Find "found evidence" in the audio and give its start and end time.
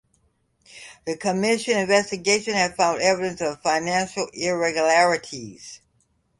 2.75-3.39